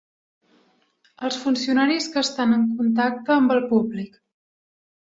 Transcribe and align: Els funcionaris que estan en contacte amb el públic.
Els 1.29 1.37
funcionaris 1.43 2.09
que 2.17 2.21
estan 2.23 2.59
en 2.59 2.67
contacte 2.81 3.39
amb 3.39 3.57
el 3.61 3.65
públic. 3.73 4.21